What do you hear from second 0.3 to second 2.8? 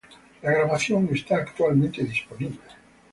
La grabación está actualmente disponible.